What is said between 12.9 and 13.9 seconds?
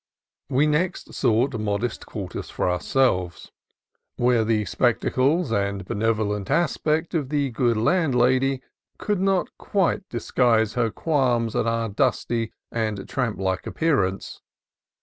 tramp like